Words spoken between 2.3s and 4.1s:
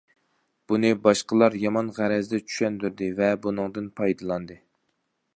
چۈشەندۈردى ۋە بۇنىڭدىن